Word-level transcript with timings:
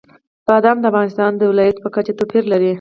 بادام 0.47 0.77
د 0.81 0.85
افغانستان 0.91 1.31
د 1.35 1.41
ولایاتو 1.51 1.83
په 1.85 1.89
کچه 1.95 2.11
توپیر 2.19 2.43
لري. 2.51 2.69